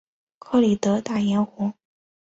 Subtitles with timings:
[0.39, 1.73] 杰里德大盐湖。